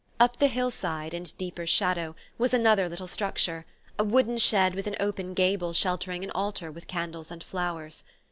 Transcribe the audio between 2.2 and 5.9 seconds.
was another little structure; a wooden shed with an open gable